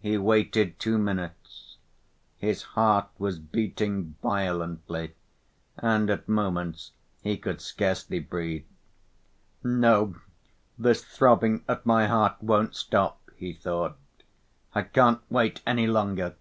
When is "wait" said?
15.30-15.62